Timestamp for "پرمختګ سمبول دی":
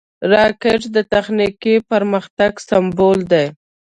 1.91-3.45